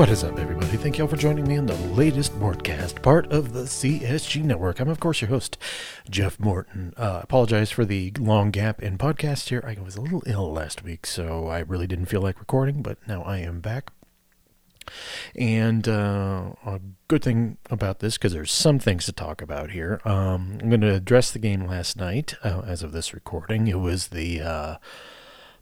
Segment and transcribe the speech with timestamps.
[0.00, 0.78] What is up, everybody?
[0.78, 4.80] Thank y'all for joining me on the latest Mortcast, part of the CSG Network.
[4.80, 5.58] I'm, of course, your host,
[6.08, 6.94] Jeff Morton.
[6.96, 9.62] Uh, apologize for the long gap in podcast here.
[9.62, 12.96] I was a little ill last week, so I really didn't feel like recording, but
[13.06, 13.92] now I am back.
[15.36, 20.00] And uh, a good thing about this, because there's some things to talk about here,
[20.06, 23.66] um, I'm going to address the game last night uh, as of this recording.
[23.66, 24.78] It was the.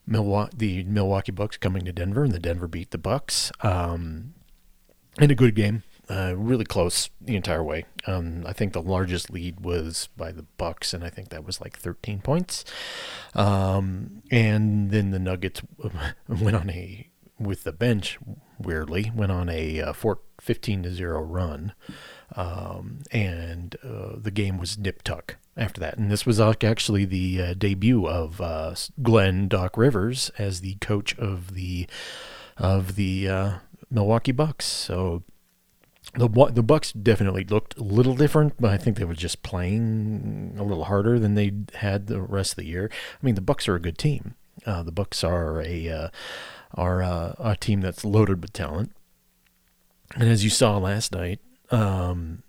[0.09, 4.35] Milwaukee, the Milwaukee Bucks coming to Denver, and the Denver beat the Bucks um,
[5.21, 5.83] in a good game.
[6.09, 7.85] Uh, really close the entire way.
[8.07, 11.61] Um, I think the largest lead was by the Bucks, and I think that was
[11.61, 12.65] like 13 points.
[13.35, 15.61] Um, and then the Nuggets
[16.29, 18.19] went on a with the bench.
[18.59, 19.93] Weirdly, went on a uh,
[20.41, 21.75] 15 to zero run,
[22.35, 25.99] um, and uh, the game was nip tuck after that.
[25.99, 31.19] And this was actually the uh, debut of uh, Glenn Doc Rivers as the coach
[31.19, 31.87] of the
[32.57, 33.53] of the uh,
[33.91, 34.65] Milwaukee Bucks.
[34.65, 35.25] So
[36.15, 40.57] the the Bucks definitely looked a little different, but I think they were just playing
[40.59, 42.91] a little harder than they had the rest of the year.
[42.93, 44.35] I mean, the Bucks are a good team.
[44.65, 46.09] Uh, the Bucks are a uh,
[46.75, 48.93] are uh, a team that's loaded with talent.
[50.15, 51.41] And as you saw last night,
[51.71, 52.43] um,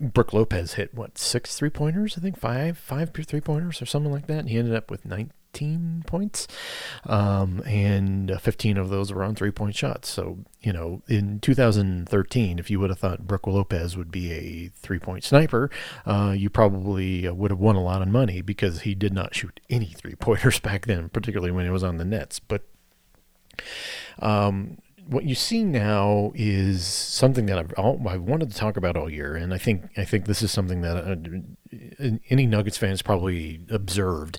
[0.00, 2.16] Brook Lopez hit what six three pointers?
[2.16, 4.40] I think five five three pointers or something like that.
[4.40, 6.46] And he ended up with 19 points,
[7.04, 10.08] um, and uh, 15 of those were on three point shots.
[10.08, 14.68] So you know, in 2013, if you would have thought Brook Lopez would be a
[14.68, 15.68] three point sniper,
[16.06, 19.34] uh, you probably uh, would have won a lot of money because he did not
[19.34, 22.38] shoot any three pointers back then, particularly when he was on the Nets.
[22.38, 22.62] But
[24.20, 29.08] um, what you see now is something that I've, I've wanted to talk about all
[29.08, 33.60] year, and I think I think this is something that uh, any Nuggets fans probably
[33.70, 34.38] observed,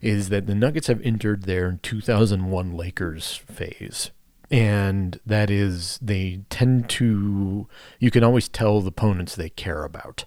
[0.00, 4.10] is that the Nuggets have entered their 2001 Lakers phase,
[4.50, 7.68] and that is they tend to
[7.98, 10.24] you can always tell the opponents they care about.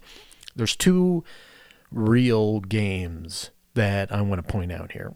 [0.55, 1.23] There's two
[1.91, 5.15] real games that I want to point out here,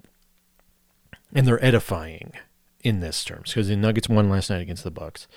[1.31, 2.33] and they're edifying
[2.83, 5.27] in this terms because the Nuggets won last night against the Bucks,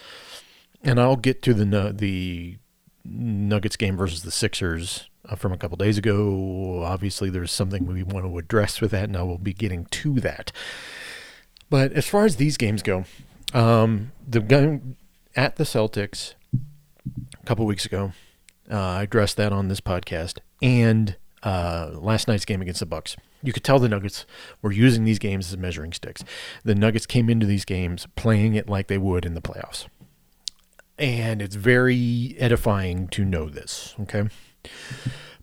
[0.83, 2.59] and I'll get to the the
[3.05, 6.83] Nuggets game versus the Sixers uh, from a couple days ago.
[6.85, 10.21] Obviously, there's something we want to address with that, and I will be getting to
[10.21, 10.53] that.
[11.71, 13.05] But as far as these games go,
[13.53, 14.97] um, the game
[15.35, 16.35] at the Celtics
[17.41, 18.13] a couple weeks ago,
[18.71, 23.17] uh, I addressed that on this podcast, and uh, last night's game against the Bucks.
[23.43, 24.27] You could tell the Nuggets
[24.63, 26.25] were using these games as measuring sticks.
[26.65, 29.87] The Nuggets came into these games playing it like they would in the playoffs.
[30.99, 34.29] And it's very edifying to know this, okay?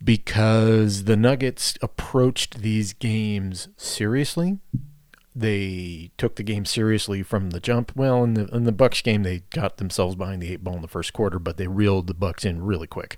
[0.03, 4.59] Because the Nuggets approached these games seriously.
[5.36, 7.92] They took the game seriously from the jump.
[7.96, 10.82] Well, in the in the Bucks game, they got themselves behind the eight ball in
[10.82, 13.18] the first quarter, but they reeled the Bucks in really quick.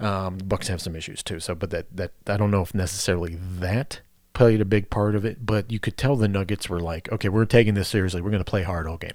[0.00, 2.74] Um, the Bucks have some issues too, so but that that I don't know if
[2.74, 4.00] necessarily that
[4.32, 7.28] played a big part of it, but you could tell the Nuggets were like, okay,
[7.28, 8.20] we're taking this seriously.
[8.20, 9.10] We're going to play hard all game.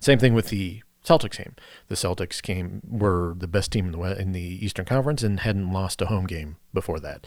[0.00, 1.54] Same thing with the Celtics game.
[1.88, 5.72] The Celtics came were the best team in the in the Eastern Conference and hadn't
[5.72, 7.26] lost a home game before that.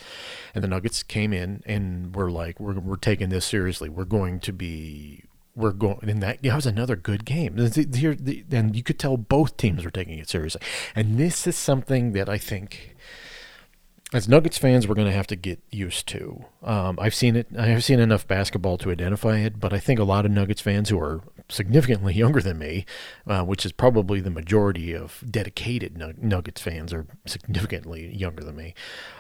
[0.53, 3.89] And the Nuggets came in and were like, we're we're taking this seriously.
[3.89, 5.25] We're going to be
[5.55, 7.57] we're going and that, that was another good game.
[7.93, 8.17] Here
[8.51, 10.61] and you could tell both teams were taking it seriously.
[10.95, 12.95] And this is something that i think
[14.13, 16.45] as nuggets fans we're going to have to get used to.
[16.63, 19.99] Um, i've seen it i have seen enough basketball to identify it but i think
[19.99, 22.85] a lot of nuggets fans who are significantly younger than me
[23.27, 28.73] uh, which is probably the majority of dedicated nuggets fans are significantly younger than me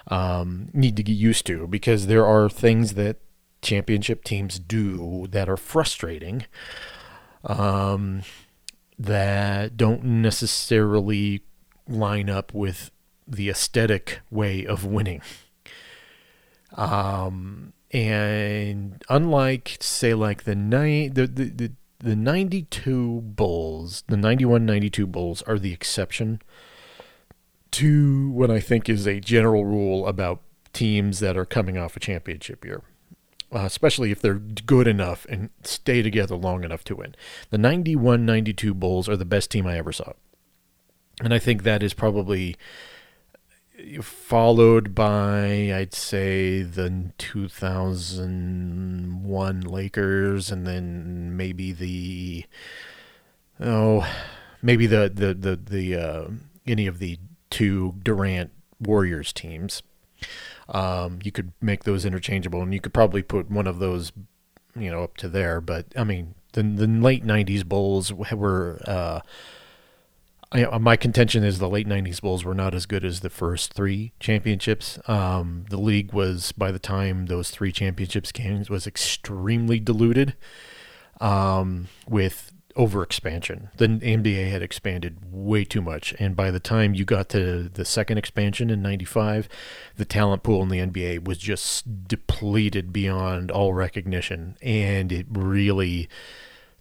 [0.07, 3.17] um, need to get used to because there are things that
[3.65, 6.45] championship teams do that are frustrating
[7.43, 8.21] um,
[8.97, 11.41] that don't necessarily
[11.87, 12.91] line up with
[13.27, 15.21] the aesthetic way of winning.
[16.73, 24.65] Um, and unlike, say, like the night, the, the, the, the 92 Bulls, the 91
[24.65, 26.41] 92 Bulls are the exception
[27.71, 30.41] to what I think is a general rule about
[30.71, 32.81] teams that are coming off a championship year
[33.55, 37.15] uh, especially if they're good enough and stay together long enough to win.
[37.51, 40.11] The 91 92 Bulls are the best team I ever saw.
[41.21, 42.57] And I think that is probably
[44.01, 52.43] followed by, I'd say, the 2001 Lakers, and then maybe the,
[53.61, 54.05] oh,
[54.61, 56.27] maybe the, the, the, the, uh,
[56.67, 57.19] any of the
[57.49, 59.81] two Durant Warriors teams.
[60.69, 64.11] Um, you could make those interchangeable, and you could probably put one of those,
[64.75, 65.61] you know, up to there.
[65.61, 68.81] But I mean, The the late '90s Bulls were.
[68.85, 69.19] Uh,
[70.51, 73.73] I, my contention is the late '90s Bulls were not as good as the first
[73.73, 74.97] three championships.
[75.07, 80.35] Um, the league was by the time those three championships came was extremely diluted,
[81.19, 83.69] um, with overexpansion.
[83.77, 87.85] The NBA had expanded way too much, and by the time you got to the
[87.85, 89.47] second expansion in '95,
[89.95, 96.09] the talent pool in the NBA was just depleted beyond all recognition, and it really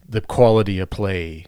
[0.07, 1.47] the quality of play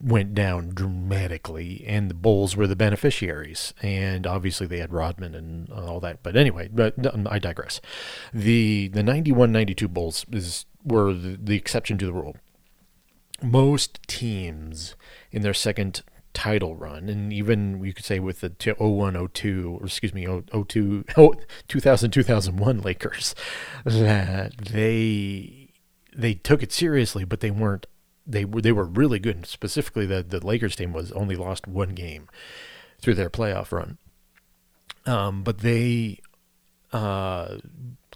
[0.00, 3.74] went down dramatically, and the Bulls were the beneficiaries.
[3.82, 6.22] And obviously, they had Rodman and all that.
[6.22, 7.80] But anyway, but um, I digress.
[8.32, 12.36] the The ninety one ninety two Bulls is were the, the exception to the rule.
[13.42, 14.96] Most teams
[15.30, 16.02] in their second
[16.32, 21.04] title run, and even you could say with the 01 02, or excuse me, 02,
[21.68, 23.34] 2000 2001 Lakers,
[23.84, 25.70] that they
[26.16, 27.86] they took it seriously, but they weren't
[28.28, 29.46] they were they were really good.
[29.46, 32.28] Specifically, the the Lakers team was only lost one game
[33.00, 33.98] through their playoff run,
[35.06, 36.20] um, but they
[36.92, 37.56] uh,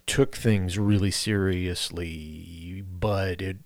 [0.05, 2.83] took things really seriously.
[2.87, 3.57] But it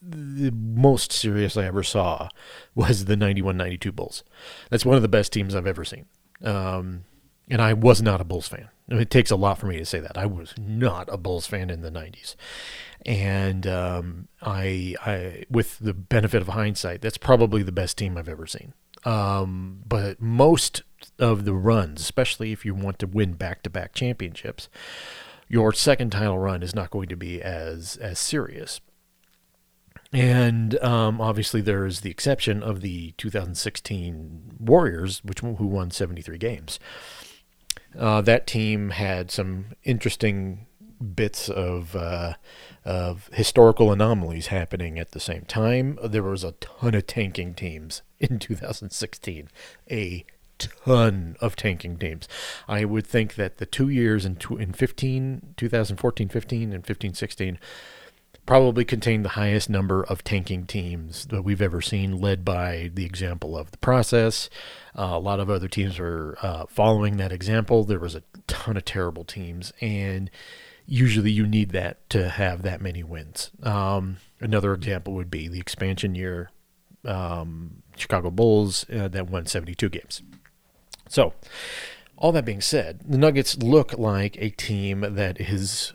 [0.00, 2.28] the most serious I ever saw
[2.74, 4.24] was the 91-92 Bulls.
[4.70, 6.06] That's one of the best teams I've ever seen.
[6.42, 7.04] Um,
[7.50, 8.68] and I was not a Bulls fan.
[8.88, 10.16] It takes a lot for me to say that.
[10.16, 12.36] I was not a Bulls fan in the 90s
[13.06, 18.28] and um, I, I, with the benefit of hindsight, that's probably the best team I've
[18.28, 18.74] ever seen.
[19.04, 20.82] Um, but most
[21.18, 24.68] of the runs, especially if you want to win back-to-back championships,
[25.48, 28.80] your second title run is not going to be as as serious.
[30.12, 36.38] And um, obviously, there is the exception of the 2016 Warriors, which who won 73
[36.38, 36.78] games.
[37.98, 40.66] Uh, that team had some interesting
[41.14, 42.34] bits of uh,
[42.84, 45.98] of historical anomalies happening at the same time.
[46.02, 49.48] There was a ton of tanking teams in 2016,
[49.90, 50.24] a
[50.58, 52.26] ton of tanking teams.
[52.66, 57.58] I would think that the two years in, in 15, 2014, 15, and 15, 16
[58.48, 63.04] probably contained the highest number of tanking teams that we've ever seen, led by the
[63.04, 64.48] example of the process.
[64.98, 67.84] Uh, a lot of other teams were uh, following that example.
[67.84, 70.30] There was a ton of terrible teams, and
[70.86, 73.50] usually you need that to have that many wins.
[73.62, 76.50] Um, another example would be the expansion year
[77.04, 80.22] um, Chicago Bulls uh, that won 72 games.
[81.06, 81.34] So,
[82.16, 85.92] all that being said, the Nuggets look like a team that is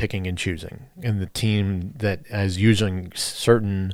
[0.00, 3.92] picking and choosing, and the team that is using certain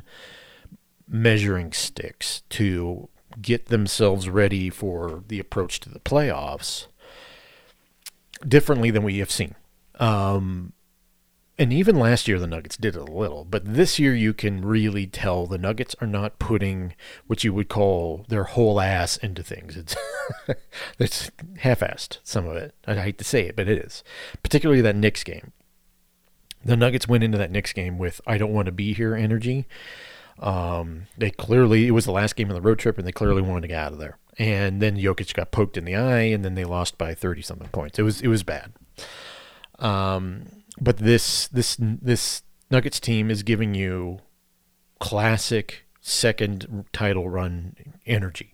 [1.05, 3.09] measuring sticks to
[3.41, 6.87] get themselves ready for the approach to the playoffs
[8.47, 9.53] differently than we have seen.
[9.99, 10.71] Um,
[11.59, 14.63] and even last year, the Nuggets did it a little, but this year you can
[14.63, 16.93] really tell the Nuggets are not putting
[17.25, 19.75] what you would call their whole ass into things.
[19.75, 19.93] It's
[20.99, 22.75] it's half-assed some of it.
[22.87, 24.05] I hate to say it, but it is.
[24.41, 25.51] Particularly that Knicks game.
[26.65, 29.67] The Nuggets went into that Knicks game with "I don't want to be here" energy.
[30.39, 33.41] Um, they clearly it was the last game of the road trip, and they clearly
[33.41, 34.17] wanted to get out of there.
[34.37, 37.69] And then Jokic got poked in the eye, and then they lost by thirty something
[37.69, 37.97] points.
[37.97, 38.73] It was it was bad.
[39.79, 44.19] Um, but this this this Nuggets team is giving you
[44.99, 48.53] classic second title run energy.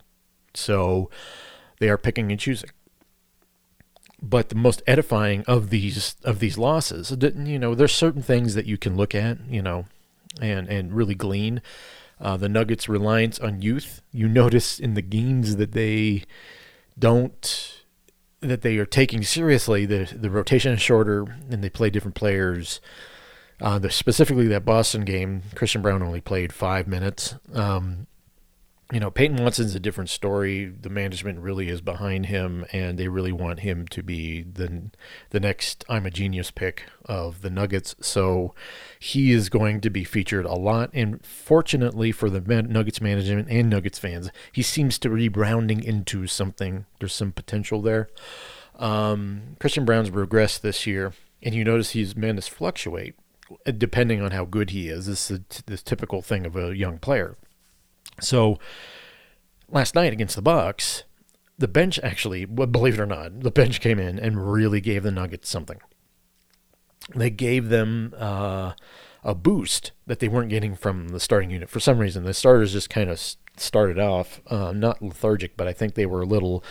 [0.53, 1.09] So
[1.79, 2.69] they are picking and choosing.
[4.25, 8.65] But the most edifying of these of these losses, you know, there's certain things that
[8.65, 9.85] you can look at, you know,
[10.41, 11.61] and and really glean.
[12.21, 14.01] Uh, the Nuggets' reliance on youth.
[14.13, 16.23] You notice in the games that they
[16.97, 17.83] don't
[18.39, 19.85] that they are taking seriously.
[19.85, 22.79] The the rotation is shorter, and they play different players.
[23.61, 27.35] Uh, the, specifically that Boston game, Christian Braun only played five minutes.
[27.53, 28.07] Um,
[28.93, 30.65] you know, Peyton Watson's a different story.
[30.65, 34.91] The management really is behind him, and they really want him to be the
[35.31, 37.95] the next I'm a genius pick of the Nuggets.
[38.01, 38.53] So
[38.99, 40.91] he is going to be featured a lot.
[40.93, 46.27] And fortunately for the Nuggets management and Nuggets fans, he seems to be rounding into
[46.27, 46.85] something.
[46.99, 48.09] There's some potential there.
[48.75, 53.15] Um, Christian Braun's regressed this year, and you notice his minutes fluctuate
[53.77, 55.05] depending on how good he is.
[55.07, 57.37] This is the typical thing of a young player.
[58.19, 58.59] So
[59.69, 61.03] last night against the Bucks,
[61.57, 65.11] the bench actually, believe it or not, the bench came in and really gave the
[65.11, 65.79] Nuggets something.
[67.15, 68.73] They gave them uh,
[69.23, 71.69] a boost that they weren't getting from the starting unit.
[71.69, 73.21] For some reason, the starters just kind of
[73.57, 76.63] started off uh, not lethargic, but I think they were a little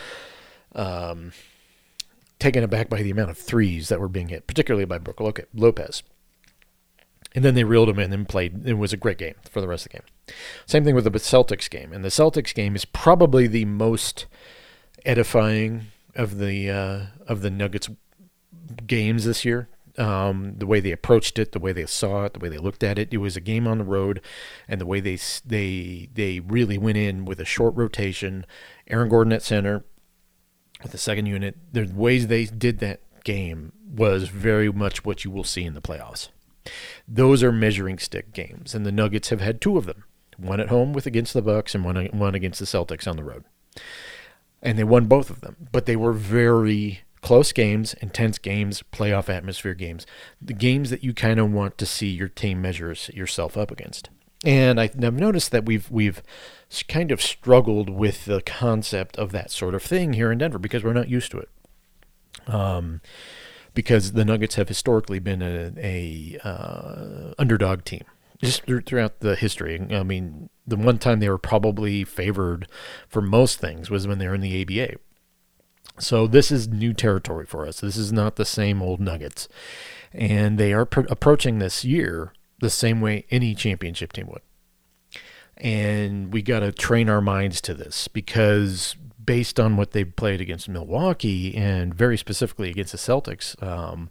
[0.75, 1.31] um,
[2.39, 5.21] taken aback by the amount of threes that were being hit, particularly by Brook
[5.53, 6.03] Lopez.
[7.35, 8.67] And then they reeled them in and played.
[8.67, 10.35] It was a great game for the rest of the game.
[10.65, 11.91] Same thing with the Celtics game.
[11.91, 14.27] And the Celtics game is probably the most
[15.05, 17.89] edifying of the uh, of the Nuggets
[18.85, 19.69] games this year.
[19.97, 22.83] Um, the way they approached it, the way they saw it, the way they looked
[22.83, 23.09] at it.
[23.11, 24.21] It was a game on the road,
[24.67, 28.45] and the way they they they really went in with a short rotation.
[28.87, 29.85] Aaron Gordon at center
[30.81, 31.57] with the second unit.
[31.71, 35.81] The ways they did that game was very much what you will see in the
[35.81, 36.29] playoffs.
[37.07, 40.03] Those are measuring stick games, and the Nuggets have had two of them.
[40.37, 43.23] One at home with against the Bucks, and one one against the Celtics on the
[43.23, 43.43] road.
[44.61, 49.29] And they won both of them, but they were very close games, intense games, playoff
[49.29, 50.05] atmosphere games,
[50.41, 54.09] the games that you kind of want to see your team measures yourself up against.
[54.45, 56.21] And I've noticed that we've we've
[56.87, 60.83] kind of struggled with the concept of that sort of thing here in Denver because
[60.83, 61.49] we're not used to it.
[62.47, 63.01] Um,
[63.73, 68.03] because the Nuggets have historically been a, a uh, underdog team
[68.41, 69.85] just throughout the history.
[69.91, 72.67] I mean, the one time they were probably favored
[73.07, 74.97] for most things was when they were in the ABA.
[75.99, 77.79] So this is new territory for us.
[77.79, 79.47] This is not the same old Nuggets,
[80.11, 84.41] and they are pr- approaching this year the same way any championship team would.
[85.57, 90.41] And we got to train our minds to this because based on what they played
[90.41, 94.09] against Milwaukee and very specifically against the Celtics um,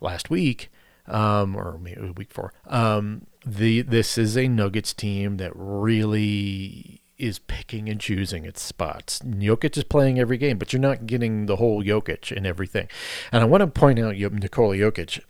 [0.00, 0.70] last week,
[1.06, 7.38] um, or maybe week four, um, the this is a Nuggets team that really is
[7.38, 9.20] picking and choosing its spots.
[9.20, 12.88] Jokic is playing every game, but you're not getting the whole Jokic and everything.
[13.30, 15.20] And I want to point out Nikola Jokic.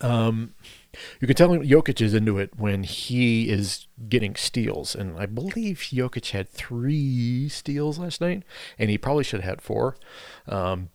[0.00, 0.54] Um,
[1.20, 5.78] you can tell Jokic is into it when he is getting steals, and I believe
[5.78, 8.42] Jokic had three steals last night,
[8.78, 9.96] and he probably should have had four.
[10.48, 10.88] Um,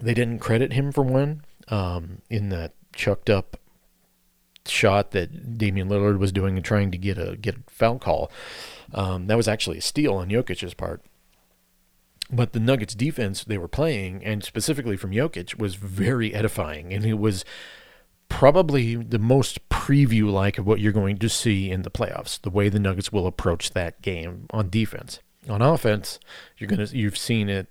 [0.00, 3.56] they didn't credit him for one um, in that chucked up
[4.66, 8.30] shot that Damian Lillard was doing and trying to get a get a foul call.
[8.92, 11.02] Um, that was actually a steal on Jokic's part.
[12.30, 17.04] But the Nuggets defense they were playing, and specifically from Jokic, was very edifying, and
[17.04, 17.44] it was
[18.32, 22.40] probably the most preview like of what you're going to see in the playoffs.
[22.40, 25.20] The way the Nuggets will approach that game on defense.
[25.50, 26.18] On offense,
[26.56, 27.68] you're gonna you've seen it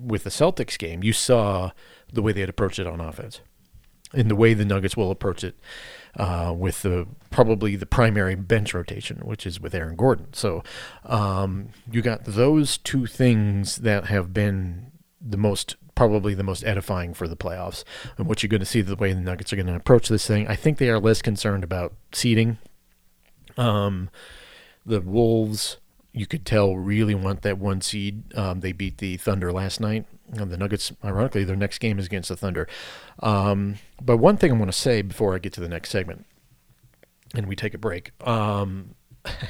[0.00, 1.02] with the Celtics game.
[1.02, 1.72] You saw
[2.12, 3.40] the way they had approached it on offense,
[4.12, 5.58] and the way the Nuggets will approach it
[6.16, 10.32] uh, with the probably the primary bench rotation, which is with Aaron Gordon.
[10.32, 10.62] So
[11.04, 17.14] um, you got those two things that have been the most probably the most edifying
[17.14, 17.84] for the playoffs
[18.16, 20.26] and what you're going to see the way the Nuggets are going to approach this
[20.26, 20.46] thing.
[20.48, 22.58] I think they are less concerned about seeding.
[23.56, 24.10] Um,
[24.84, 25.78] the Wolves,
[26.12, 28.34] you could tell, really want that one seed.
[28.36, 30.06] Um, they beat the Thunder last night.
[30.32, 32.66] And the Nuggets, ironically, their next game is against the Thunder.
[33.20, 36.24] Um, but one thing I want to say before I get to the next segment,
[37.34, 38.12] and we take a break.
[38.26, 38.94] Um,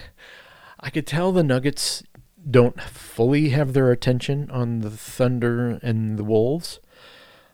[0.81, 2.03] I could tell the Nuggets
[2.49, 6.81] don't fully have their attention on the Thunder and the Wolves.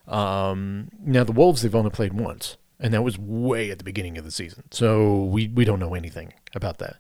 [0.07, 4.19] Um, now the Wolves they've only played once, and that was way at the beginning
[4.19, 4.65] of the season.
[4.71, 6.97] So we we don't know anything about that.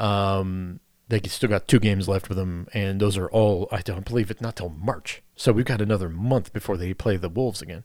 [0.00, 4.04] Um, they still got two games left with them, and those are all I don't
[4.04, 5.22] believe it not till March.
[5.34, 7.84] So we've got another month before they play the Wolves again.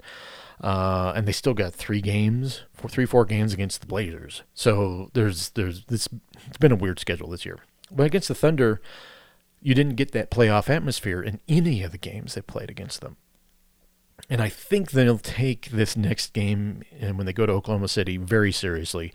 [0.61, 4.43] Uh, and they still got three games, four, three, four games against the Blazers.
[4.53, 6.07] So there's, there's, this,
[6.45, 7.57] it's been a weird schedule this year.
[7.89, 8.79] But against the Thunder,
[9.61, 13.17] you didn't get that playoff atmosphere in any of the games they played against them.
[14.29, 18.17] And I think they'll take this next game and when they go to Oklahoma City
[18.17, 19.11] very seriously.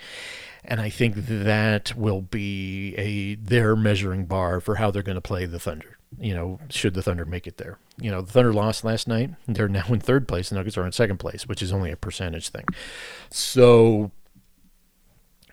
[0.64, 5.20] And I think that will be a their measuring bar for how they're going to
[5.20, 5.98] play the Thunder.
[6.18, 7.78] You know, should the Thunder make it there?
[8.00, 9.30] You know, the Thunder lost last night.
[9.46, 10.48] They're now in third place.
[10.48, 12.64] The Nuggets are in second place, which is only a percentage thing.
[13.30, 14.10] So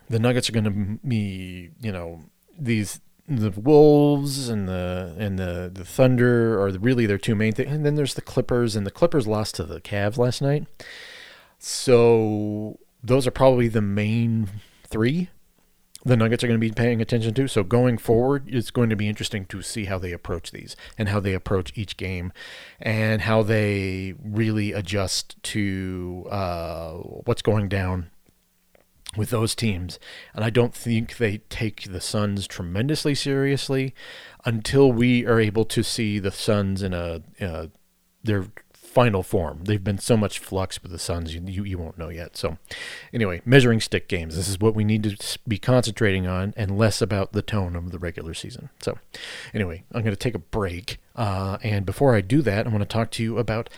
[0.09, 2.21] the Nuggets are going to be, you know,
[2.57, 7.72] these the Wolves and the and the the Thunder are really their two main things.
[7.72, 10.68] And then there's the Clippers, and the Clippers lost to the Cavs last night.
[11.60, 14.50] So those are probably the main
[14.88, 15.30] three
[16.06, 17.48] the Nuggets are going to be paying attention to.
[17.48, 21.10] So going forward, it's going to be interesting to see how they approach these and
[21.10, 22.34] how they approach each game,
[22.80, 28.10] and how they really adjust to uh, what's going down
[29.17, 30.00] with those teams.
[30.34, 33.93] And I don't think they take the Suns tremendously seriously
[34.46, 37.22] until we are able to see the Suns in a,
[38.24, 38.46] their
[38.93, 39.62] final form.
[39.63, 42.38] They've been so much flux with the Suns, you, you, you won't know yet.
[42.38, 42.60] So,
[43.12, 44.36] anyway, measuring stick games.
[44.36, 47.91] This is what we need to be concentrating on and less about the tone of
[47.91, 48.70] the regular season.
[48.82, 49.00] So,
[49.53, 51.00] anyway, I'm going to take a break.
[51.15, 53.70] Uh, and before I do that, I want to talk to you about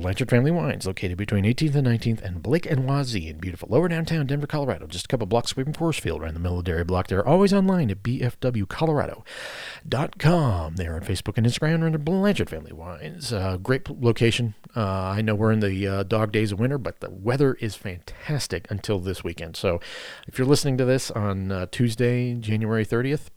[0.00, 3.88] Blanchard Family Wines, located between 18th and 19th and Blake and Wazee in beautiful lower
[3.88, 4.86] downtown Denver, Colorado.
[4.86, 7.08] Just a couple blocks away from Coors Field, right in the middle of Dairy Block.
[7.08, 10.76] They're always online at bfwcolorado.com.
[10.76, 13.32] They're on Facebook and Instagram under Blanchard Family Wines.
[13.32, 14.54] Uh, great location.
[14.76, 17.74] Uh, I know we're in the uh, dog days of winter, but the weather is
[17.74, 19.56] fantastic until this weekend.
[19.56, 19.80] So
[20.26, 23.28] if you're listening to this on uh, Tuesday, January 30th,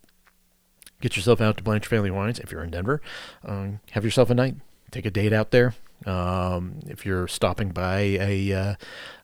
[1.01, 3.01] get yourself out to Blanchard Family Wines if you're in Denver.
[3.45, 4.55] Um, have yourself a night.
[4.91, 5.75] Take a date out there.
[6.05, 8.75] Um, if you're stopping by a uh,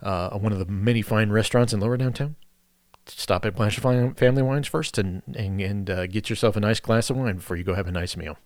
[0.01, 2.35] uh, one of the many fine restaurants in Lower Downtown,
[3.05, 7.09] stop at Blanchard Family Wines first and and, and uh, get yourself a nice glass
[7.09, 8.37] of wine before you go have a nice meal.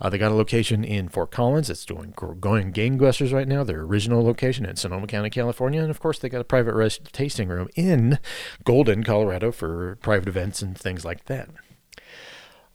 [0.00, 1.70] Uh, they got a location in Fort Collins.
[1.70, 3.64] It's doing going gangbusters right now.
[3.64, 7.12] Their original location in Sonoma County, California, and of course they got a private rest
[7.12, 8.18] tasting room in
[8.64, 11.48] Golden, Colorado, for private events and things like that.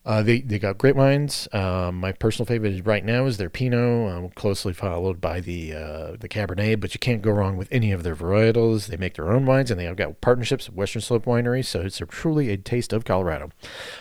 [0.04, 1.48] Uh, they they got great wines.
[1.54, 6.28] Um, my personal favorite right now is their Pinot, closely followed by the uh, the
[6.28, 6.80] Cabernet.
[6.80, 8.88] But you can't go wrong with any of their varietals.
[8.88, 11.82] They make their own wines, and they have got partnerships with Western Slope Winery, so
[11.82, 13.52] it's a, truly a taste of Colorado.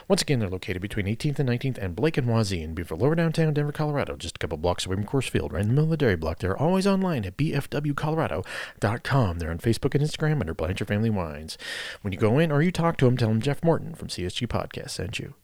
[0.08, 3.14] Once again, they're located between 18th and 19th and Blake and Wazee in beautiful lower
[3.14, 5.84] downtown Denver, Colorado, just a couple blocks away from Coors Field, right in the middle
[5.84, 6.38] of the dairy block.
[6.38, 9.38] They're always online at bfwcolorado.com.
[9.38, 11.58] They're on Facebook and Instagram under Blanchard Family Wines.
[12.00, 14.46] When you go in or you talk to them, tell them Jeff Morton from CSG
[14.46, 15.34] Podcast sent you.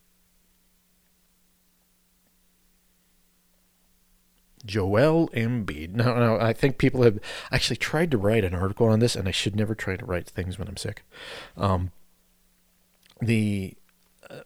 [4.67, 5.95] Joel Embiid.
[5.95, 7.19] Now, now, I think people have
[7.51, 10.27] actually tried to write an article on this, and I should never try to write
[10.27, 11.05] things when I'm sick.
[11.57, 11.93] Um,
[13.21, 13.75] the
[14.29, 14.41] uh,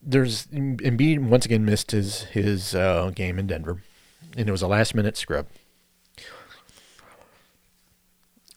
[0.00, 3.82] there's Embiid once again missed his his uh, game in Denver,
[4.36, 5.46] and it was a last minute scrub.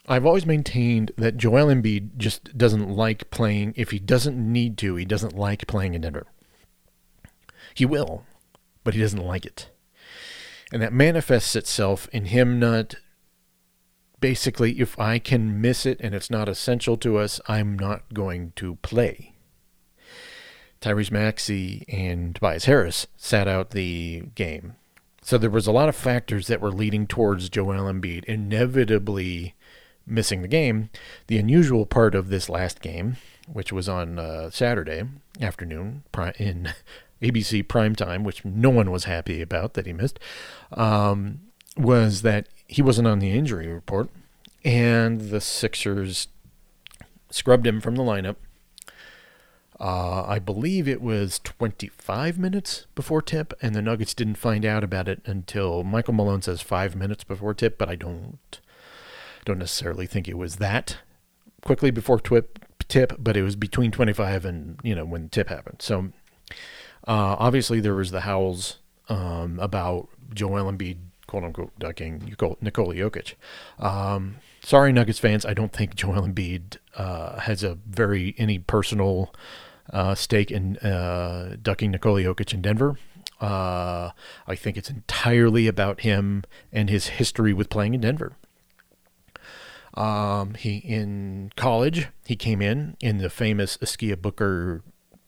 [0.07, 3.73] I've always maintained that Joel Embiid just doesn't like playing.
[3.75, 6.27] If he doesn't need to, he doesn't like playing in Denver.
[7.73, 8.23] He will,
[8.83, 9.69] but he doesn't like it.
[10.71, 12.95] And that manifests itself in him not
[14.19, 18.53] basically, if I can miss it and it's not essential to us, I'm not going
[18.55, 19.35] to play.
[20.81, 24.75] Tyrese Maxey and Tobias Harris sat out the game.
[25.21, 29.55] So there was a lot of factors that were leading towards Joel Embiid inevitably
[30.05, 30.89] missing the game.
[31.27, 33.17] The unusual part of this last game,
[33.51, 35.03] which was on uh, Saturday
[35.41, 36.03] afternoon
[36.37, 36.73] in
[37.31, 40.19] ABC primetime, which no one was happy about that he missed,
[40.73, 41.39] um,
[41.77, 44.09] was that he wasn't on the injury report,
[44.63, 46.27] and the Sixers
[47.29, 48.35] scrubbed him from the lineup.
[49.77, 54.83] Uh, I believe it was 25 minutes before tip, and the Nuggets didn't find out
[54.83, 58.39] about it until Michael Malone says five minutes before tip, but I don't
[59.43, 60.97] don't necessarily think it was that
[61.63, 62.57] quickly before tip,
[62.87, 65.81] tip, but it was between 25 and you know when tip happened.
[65.81, 66.11] So
[67.07, 68.77] uh, obviously, there was the howls
[69.09, 72.19] um, about Joel Embiid, quote unquote, ducking
[72.61, 73.33] Nikola Jokic.
[73.79, 75.45] Um, sorry, Nuggets fans.
[75.45, 79.33] I don't think Joel Embiid uh, has a very any personal
[79.91, 82.97] uh, stake in uh, ducking Nikola Jokic in Denver.
[83.39, 84.11] Uh,
[84.47, 88.33] I think it's entirely about him and his history with playing in Denver.
[89.93, 94.83] Um, he in college he came in in the famous Askia Booker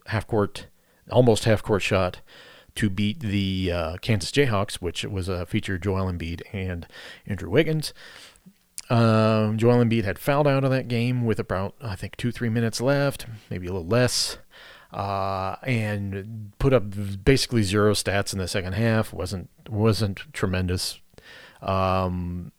[0.07, 0.67] half court
[1.09, 2.21] almost half court shot
[2.77, 6.87] to beat the uh, Kansas Jayhawks, which was a feature Joel Embiid and
[7.25, 7.93] Andrew Wiggins.
[8.89, 12.49] Um, Joel Embiid had fouled out of that game with about I think two three
[12.49, 14.37] minutes left, maybe a little less,
[14.93, 16.83] uh, and put up
[17.25, 19.11] basically zero stats in the second half.
[19.11, 21.01] wasn't wasn't tremendous.
[21.61, 22.51] Um,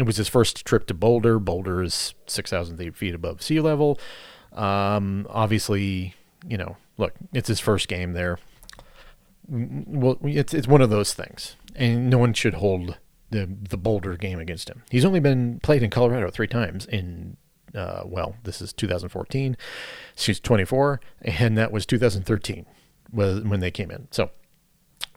[0.00, 1.38] it was his first trip to Boulder.
[1.38, 4.00] Boulder is six thousand feet above sea level.
[4.52, 6.14] Um, obviously,
[6.48, 8.38] you know look, it's his first game there.
[9.48, 12.98] Well, it's it's one of those things, and no one should hold
[13.30, 14.82] the the Boulder game against him.
[14.90, 17.36] He's only been played in Colorado three times in.
[17.74, 19.56] Uh, well, this is 2014.
[20.14, 22.66] She's 24, and that was 2013
[23.10, 24.08] when they came in.
[24.10, 24.30] So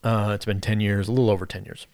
[0.05, 1.85] uh, it's been 10 years, a little over 10 years.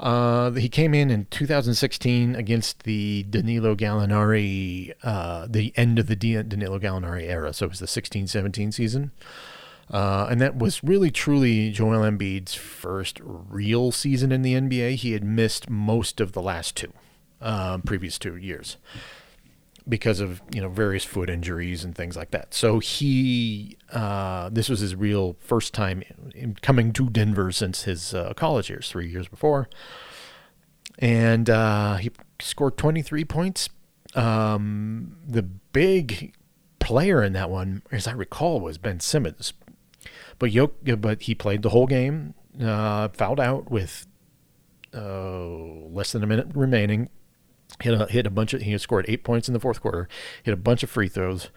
[0.00, 6.16] Uh, he came in in 2016 against the Danilo Gallinari, uh, the end of the
[6.16, 7.52] Danilo Gallinari era.
[7.52, 9.12] So it was the 16 17 season.
[9.90, 14.94] Uh, and that was really truly Joel Embiid's first real season in the NBA.
[14.94, 16.92] He had missed most of the last two,
[17.42, 18.78] uh, previous two years
[19.88, 22.54] because of you know various foot injuries and things like that.
[22.54, 26.02] So he uh, this was his real first time
[26.62, 29.68] coming to Denver since his uh, college years, three years before,
[30.98, 33.68] and uh, he scored 23 points.
[34.14, 36.34] Um, the big
[36.80, 39.52] player in that one, as I recall, was Ben Simmons,
[40.38, 42.34] but Yoke, but he played the whole game.
[42.60, 44.06] Uh, fouled out with
[44.92, 47.08] uh, less than a minute remaining.
[47.80, 50.08] Hit a, hit a bunch of he scored eight points in the fourth quarter.
[50.42, 51.50] Hit a bunch of free throws,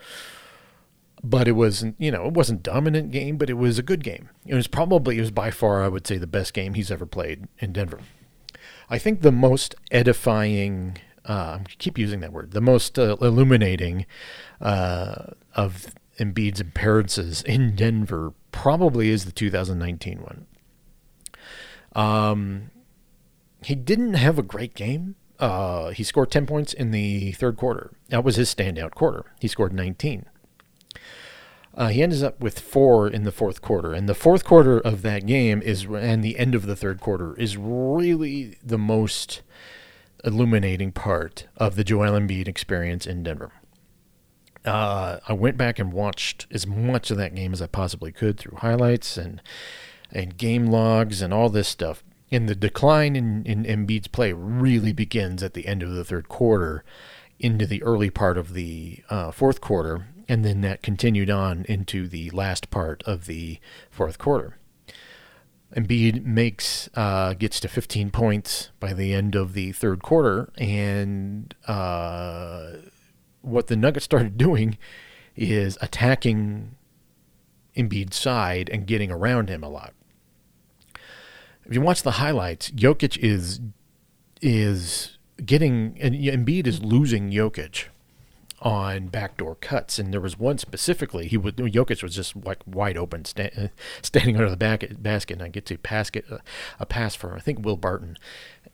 [1.24, 4.30] but it wasn't you know it wasn't dominant game, but it was a good game.
[4.46, 7.06] It was probably it was by far I would say the best game he's ever
[7.06, 8.00] played in Denver.
[8.90, 14.06] I think the most edifying uh, I keep using that word the most uh, illuminating
[14.62, 15.88] uh, of
[16.20, 20.46] Embiid's appearances in Denver probably is the 2019 one.
[21.96, 22.72] Um,
[23.64, 25.16] he didn't have a great game.
[25.44, 27.92] Uh, he scored 10 points in the third quarter.
[28.08, 29.26] That was his standout quarter.
[29.42, 30.26] He scored 19.
[31.76, 35.02] Uh, he ends up with four in the fourth quarter, and the fourth quarter of
[35.02, 39.42] that game is, and the end of the third quarter is really the most
[40.24, 43.52] illuminating part of the Joel Embiid experience in Denver.
[44.64, 48.38] Uh, I went back and watched as much of that game as I possibly could
[48.38, 49.42] through highlights and
[50.10, 52.02] and game logs and all this stuff.
[52.34, 56.28] And the decline in, in Embiid's play really begins at the end of the third
[56.28, 56.84] quarter
[57.40, 62.08] into the early part of the uh, fourth quarter and then that continued on into
[62.08, 64.58] the last part of the fourth quarter.
[65.76, 71.56] Embiid makes uh, gets to 15 points by the end of the third quarter, and
[71.68, 72.74] uh,
[73.42, 74.78] what the Nuggets started doing
[75.36, 76.76] is attacking
[77.76, 79.94] Embiid's side and getting around him a lot.
[81.66, 83.62] If you watch the highlights, Jokic is
[84.42, 87.86] is getting and Embiid is losing Jokic
[88.64, 91.28] on backdoor cuts, and there was one specifically.
[91.28, 93.70] He would Jokic was just like wide open, sta-
[94.02, 96.40] standing under the back, basket, and I get to pass get a,
[96.80, 98.18] a, pass for I think Will Barton,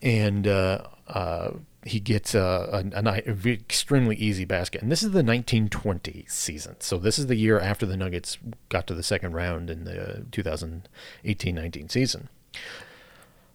[0.00, 1.50] and uh, uh,
[1.84, 4.80] he gets a, a, a, extremely easy basket.
[4.80, 8.86] And this is the 1920 season, so this is the year after the Nuggets got
[8.86, 12.28] to the second round in the 2018-19 season.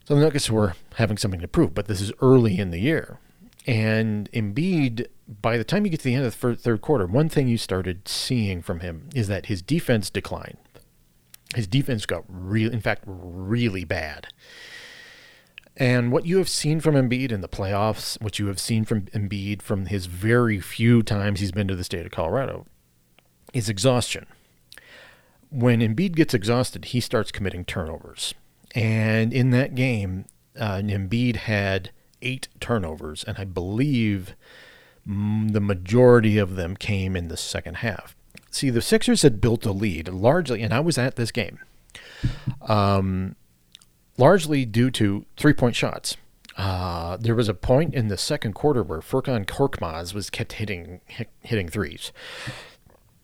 [0.06, 3.20] So the Nuggets were having something to prove, but this is early in the year.
[3.68, 5.08] And Embiid,
[5.42, 7.58] by the time you get to the end of the third quarter, one thing you
[7.58, 10.58] started seeing from him is that his defense declined.
[11.56, 14.28] His defense got real, in fact, really bad.
[15.78, 19.04] And what you have seen from Embiid in the playoffs, what you have seen from
[19.08, 22.66] Embiid from his very few times he's been to the state of Colorado,
[23.54, 24.26] is exhaustion.
[25.50, 28.34] When Embiid gets exhausted, he starts committing turnovers.
[28.76, 30.26] And in that game,
[30.60, 34.36] uh, Embiid had eight turnovers, and I believe
[35.08, 38.16] mm, the majority of them came in the second half.
[38.52, 41.60] See, the Sixers had built a lead largely, and I was at this game,
[42.62, 43.36] um,
[44.18, 46.18] largely due to three point shots.
[46.58, 51.02] Uh, there was a point in the second quarter where Furkan Korkmaz was kept hitting
[51.06, 52.14] hit, hitting threes.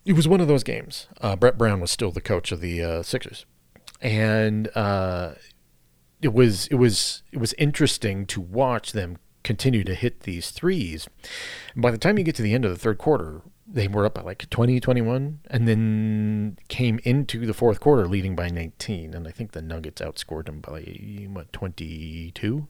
[0.04, 1.08] It was one of those games.
[1.22, 3.46] Uh, Brett Brown was still the coach of the uh, Sixers,
[4.02, 5.34] and uh,
[6.22, 11.08] it was it was it was interesting to watch them continue to hit these threes.
[11.74, 14.06] And by the time you get to the end of the third quarter, they were
[14.06, 19.14] up by like 20, 21, and then came into the fourth quarter leading by 19.
[19.14, 20.82] And I think the Nuggets outscored them by,
[21.34, 22.68] what, 22?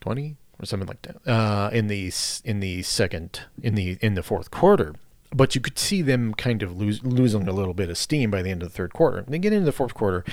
[0.00, 0.36] 20?
[0.60, 1.28] Or something like that.
[1.28, 2.12] Uh, in the
[2.44, 4.94] in the second in the in the fourth quarter,
[5.34, 8.42] but you could see them kind of lose, losing a little bit of steam by
[8.42, 9.24] the end of the third quarter.
[9.26, 10.24] They get into the fourth quarter,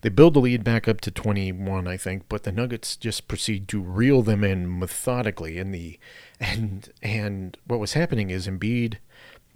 [0.00, 3.68] they build the lead back up to 21, I think, but the Nuggets just proceed
[3.68, 5.58] to reel them in methodically.
[5.58, 5.98] In the
[6.40, 8.96] and and what was happening is Embiid,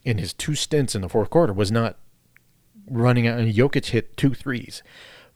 [0.04, 1.96] in his two stints in the fourth quarter, was not
[2.88, 3.38] running out.
[3.38, 4.82] And Jokic hit two threes.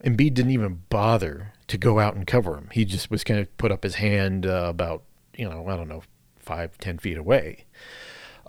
[0.04, 2.68] Embiid didn't even bother to go out and cover him.
[2.72, 5.02] He just was kind of put up his hand uh, about
[5.36, 6.02] you know I don't know
[6.38, 7.64] five ten feet away.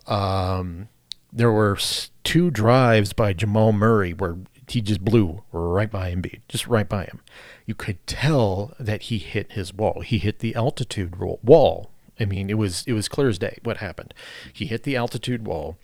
[0.06, 0.90] Um,
[1.32, 1.78] there were
[2.24, 4.38] two drives by Jamal Murray where
[4.68, 7.22] he just blew right by Embiid, just right by him.
[7.66, 10.02] You could tell that he hit his wall.
[10.02, 11.92] He hit the altitude wall.
[12.20, 14.14] I mean, it was it was clear as day what happened.
[14.52, 15.78] He hit the altitude wall,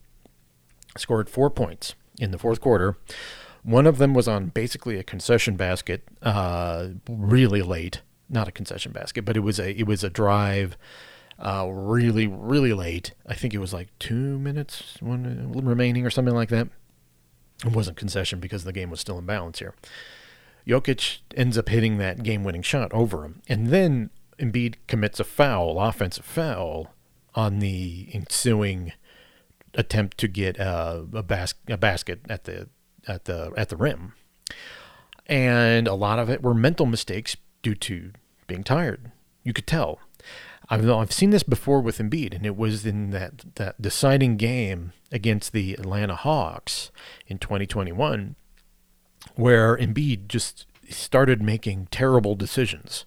[0.97, 2.97] scored four points in the fourth quarter.
[3.63, 8.01] One of them was on basically a concession basket, uh, really late.
[8.29, 10.77] Not a concession basket, but it was a it was a drive
[11.39, 13.13] uh, really, really late.
[13.25, 16.67] I think it was like two minutes remaining or something like that.
[17.65, 19.73] It wasn't concession because the game was still in balance here.
[20.67, 23.41] Jokic ends up hitting that game winning shot over him.
[23.47, 26.93] And then Embiid commits a foul, offensive foul,
[27.35, 28.93] on the ensuing
[29.73, 32.69] attempt to get a, a, bas- a basket at the
[33.07, 34.13] at the at the rim.
[35.25, 38.11] And a lot of it were mental mistakes due to
[38.47, 39.11] being tired.
[39.43, 39.99] You could tell.
[40.69, 44.93] I've, I've seen this before with Embiid, and it was in that, that deciding game
[45.11, 46.91] against the Atlanta Hawks
[47.27, 48.35] in 2021,
[49.35, 53.05] where Embiid just started making terrible decisions.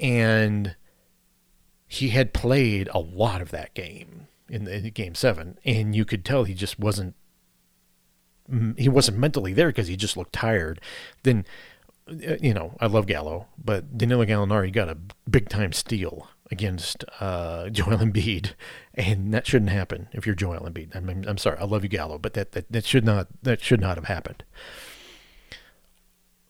[0.00, 0.76] and
[1.86, 6.06] he had played a lot of that game in the in game seven, and you
[6.06, 7.14] could tell he just wasn't
[8.76, 10.80] he wasn't mentally there because he just looked tired.
[11.22, 11.44] Then,
[12.08, 14.96] uh, you know, I love Gallo, but Danilo Gallinari got a
[15.28, 18.52] big time steal against uh, Joel Embiid,
[18.94, 20.94] and that shouldn't happen if you're Joel Embiid.
[20.94, 23.60] I mean, I'm sorry, I love you, Gallo, but that, that that should not that
[23.60, 24.44] should not have happened.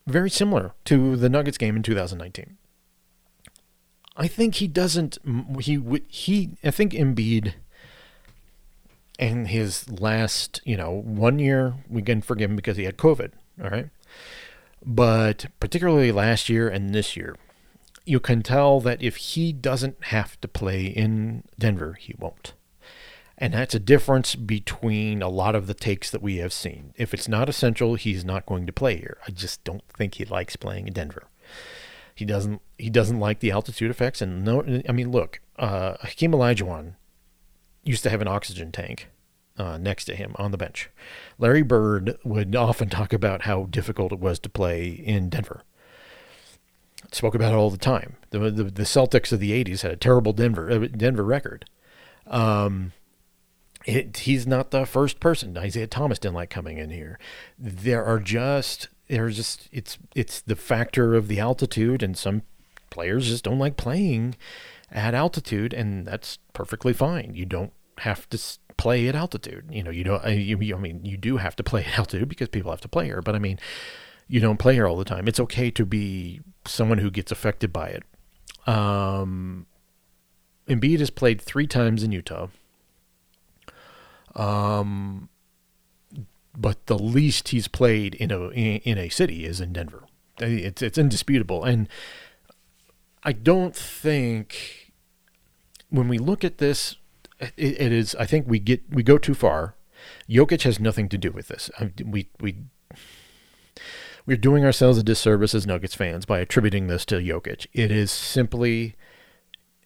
[0.07, 2.59] Very similar to the Nuggets game in 2019.
[4.17, 5.19] I think he doesn't.
[5.61, 6.05] He would.
[6.09, 6.51] He.
[6.63, 7.55] I think Embiid
[9.19, 13.33] and his last, you know, one year, we can forgive him because he had COVID,
[13.63, 13.89] all right?
[14.85, 17.37] But particularly last year and this year,
[18.05, 22.55] you can tell that if he doesn't have to play in Denver, he won't.
[23.39, 26.95] And that's a difference between a lot of the takes that we have seen.
[26.97, 29.19] If it's not essential, he's not going to play here.
[29.27, 31.25] I just don't think he likes playing in Denver.
[32.15, 32.61] He doesn't.
[32.79, 34.21] He doesn't like the altitude effects.
[34.21, 36.95] And no, I mean, look, uh, Hakeem Olajuwon
[37.83, 39.09] used to have an oxygen tank
[39.57, 40.91] uh, next to him on the bench.
[41.39, 45.65] Larry Bird would often talk about how difficult it was to play in Denver.
[47.13, 48.17] Spoke about it all the time.
[48.31, 51.67] The, the, the Celtics of the '80s had a terrible Denver uh, Denver record.
[52.27, 52.93] Um,
[53.85, 55.57] it, he's not the first person.
[55.57, 57.19] Isiah Thomas didn't like coming in here.
[57.59, 62.43] There are just there's just it's it's the factor of the altitude, and some
[62.91, 64.37] players just don't like playing
[64.91, 67.33] at altitude, and that's perfectly fine.
[67.35, 68.39] You don't have to
[68.77, 69.67] play at altitude.
[69.71, 70.25] You know, you don't.
[70.27, 73.07] You, I mean, you do have to play at altitude because people have to play
[73.07, 73.23] here.
[73.23, 73.59] But I mean,
[74.33, 75.29] you don't play here all the time.
[75.29, 78.03] It's okay to be someone who gets affected by it.
[78.67, 79.67] Um,
[80.67, 82.49] Embiid has played three times in Utah.
[84.35, 85.29] Um,
[86.57, 90.05] but the least he's played in a in, a city is in Denver.
[90.39, 91.87] It's it's indisputable, and
[93.23, 94.93] I don't think
[95.91, 96.97] when we look at this
[97.39, 98.15] it, it is.
[98.15, 99.75] I think we get we go too far.
[100.27, 101.71] Jokic has nothing to do with this.
[102.03, 102.57] we we
[104.27, 107.67] we're doing ourselves a disservice as Nuggets fans by attributing this to Jokic.
[107.73, 108.95] It is simply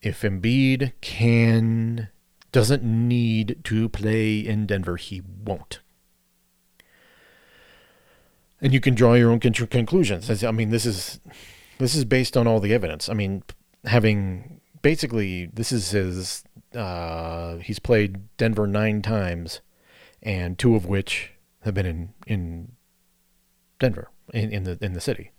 [0.03, 2.09] if Embiid can
[2.53, 5.81] doesn't need to play in Denver, he won't.
[8.61, 10.43] And you can draw your own conclusions.
[10.43, 11.21] I mean, this is
[11.79, 13.09] this is based on all the evidence.
[13.09, 13.43] I mean,
[13.85, 16.45] having basically this is his
[16.75, 19.61] uh, he's played Denver nine times,
[20.23, 22.73] and two of which have been in in
[23.79, 25.33] Denver in, in the in the city.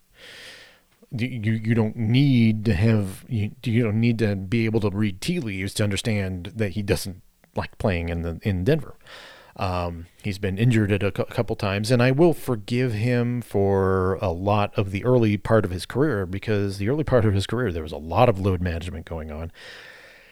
[1.11, 5.21] You you don't need to have you you don't need to be able to read
[5.21, 7.21] tea leaves to understand that he doesn't
[7.55, 8.95] like playing in the in Denver.
[9.55, 14.19] Um, he's been injured at a, a couple times, and I will forgive him for
[14.21, 17.47] a lot of the early part of his career because the early part of his
[17.47, 19.51] career there was a lot of load management going on.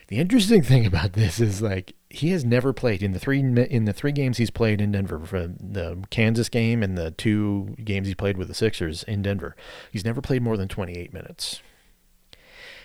[0.08, 3.86] The interesting thing about this is like he has never played in the three in
[3.86, 8.08] the three games he's played in Denver for the Kansas game and the two games
[8.08, 9.56] he played with the Sixers in Denver.
[9.92, 11.62] He's never played more than 28 minutes.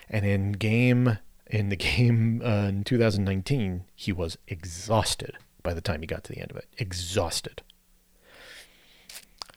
[0.08, 6.00] And in game in the game uh, in 2019, he was exhausted by the time
[6.00, 6.68] he got to the end of it.
[6.78, 7.62] Exhausted.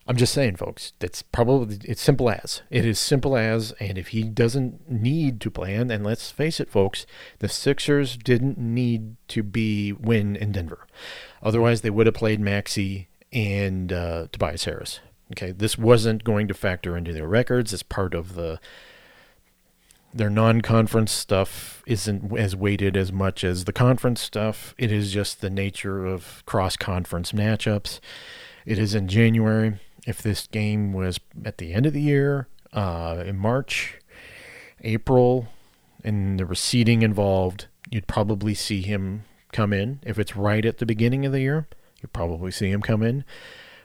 [0.06, 4.10] I'm just saying, folks, that's probably it's simple as it is simple as, and if
[4.10, 7.06] he doesn't need to plan, and let's face it, folks,
[7.40, 10.86] the Sixers didn't need to be win in Denver,
[11.42, 15.00] otherwise they would have played Maxey and uh, Tobias Harris.
[15.32, 18.60] Okay, this wasn't going to factor into their records as part of the
[20.14, 24.76] their non-conference stuff isn't as weighted as much as the conference stuff.
[24.78, 28.00] It is just the nature of cross-conference matchups.
[28.64, 33.24] It is in January if this game was at the end of the year, uh,
[33.26, 34.00] in March,
[34.82, 35.48] April,
[36.04, 40.00] and there was seeding involved, you'd probably see him come in.
[40.04, 41.68] If it's right at the beginning of the year,
[42.02, 43.24] you'd probably see him come in.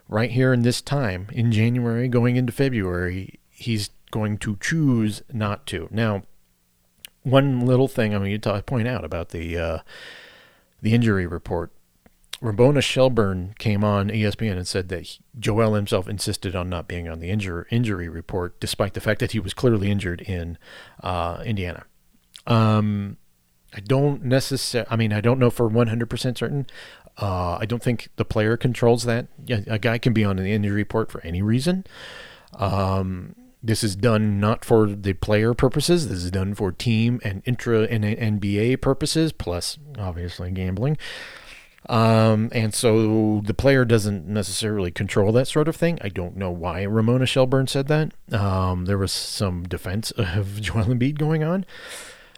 [0.08, 5.66] Right here in this time, in January, going into February, he's going to choose not
[5.66, 5.88] to.
[5.90, 6.22] Now,
[7.22, 9.78] one little thing I mean to point out about the uh,
[10.80, 11.72] the injury report
[12.40, 17.08] Ramona Shelburne came on ESPN and said that he, Joel himself insisted on not being
[17.08, 20.56] on the injury injury report, despite the fact that he was clearly injured in
[21.02, 21.84] uh, Indiana.
[22.46, 23.16] Um,
[23.74, 24.88] I don't necessarily.
[24.90, 26.66] I mean, I don't know for one hundred percent certain.
[27.20, 29.26] Uh, I don't think the player controls that.
[29.44, 31.84] Yeah, a guy can be on the injury report for any reason.
[32.54, 36.08] Um, this is done not for the player purposes.
[36.08, 40.96] This is done for team and intra and NBA purposes, plus obviously gambling.
[41.88, 45.98] Um, and so the player doesn't necessarily control that sort of thing.
[46.02, 48.12] I don't know why Ramona Shelburne said that.
[48.30, 51.64] Um, there was some defense of Joel Embiid going on.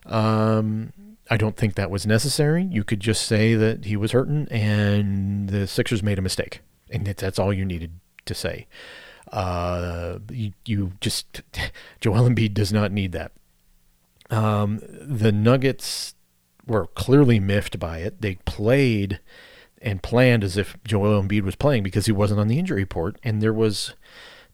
[0.06, 0.92] Um,
[1.28, 2.64] I don't think that was necessary.
[2.64, 6.60] You could just say that he was hurting and the Sixers made a mistake,
[6.90, 7.92] and that's all you needed
[8.26, 8.66] to say.
[9.32, 11.42] Uh, you, you just
[12.00, 13.32] Joel Embiid does not need that.
[14.30, 16.14] Um, the Nuggets
[16.70, 18.22] were clearly miffed by it.
[18.22, 19.20] They played
[19.82, 23.18] and planned as if Joel Embiid was playing because he wasn't on the injury report,
[23.22, 23.94] and there was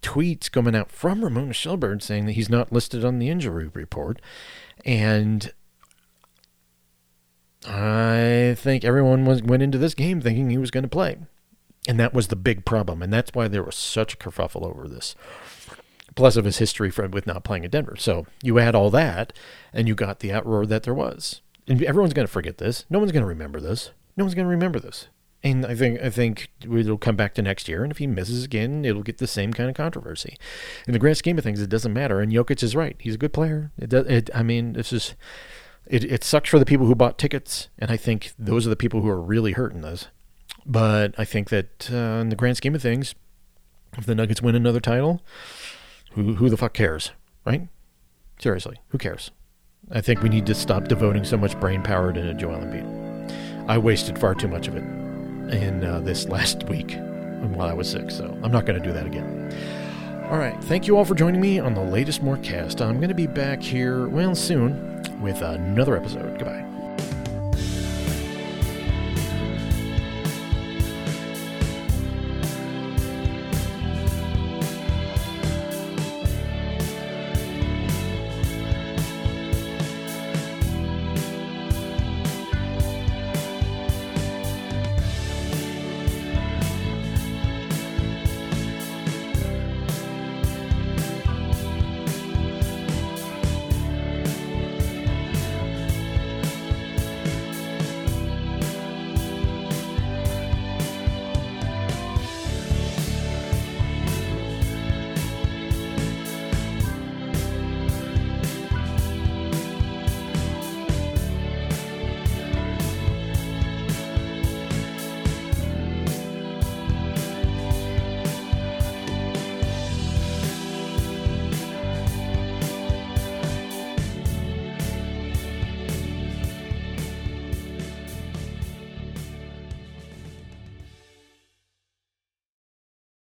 [0.02, 4.20] tweets coming out from Ramona Shelburne saying that he's not listed on the injury report,
[4.84, 5.52] and
[7.66, 11.18] I think everyone was went into this game thinking he was going to play,
[11.88, 14.88] and that was the big problem, and that's why there was such a kerfuffle over
[14.88, 15.14] this.
[16.14, 17.96] Plus of his history with not playing at Denver.
[17.96, 19.34] So you add all that,
[19.72, 22.84] and you got the outroar that there was everyone's going to forget this.
[22.90, 23.90] No one's going to remember this.
[24.16, 25.08] No one's going to remember this.
[25.42, 28.42] And I think I think it'll come back to next year, and if he misses
[28.42, 30.36] again, it'll get the same kind of controversy.
[30.86, 32.20] In the grand scheme of things, it doesn't matter.
[32.20, 33.70] And Jokic is right; he's a good player.
[33.78, 34.06] It does.
[34.06, 35.14] It, I mean, this is
[35.86, 36.04] it.
[36.04, 39.02] It sucks for the people who bought tickets, and I think those are the people
[39.02, 40.08] who are really hurting this.
[40.64, 43.14] But I think that uh, in the grand scheme of things,
[43.96, 45.20] if the Nuggets win another title,
[46.12, 47.12] who who the fuck cares,
[47.44, 47.68] right?
[48.40, 49.30] Seriously, who cares?
[49.90, 53.68] I think we need to stop devoting so much brain power to Joel Embiid.
[53.68, 56.98] I wasted far too much of it in uh, this last week
[57.54, 60.24] while I was sick, so I'm not going to do that again.
[60.28, 62.80] All right, thank you all for joining me on the latest Mortcast.
[62.84, 66.36] I'm going to be back here, well, soon with another episode.
[66.36, 66.75] Goodbye.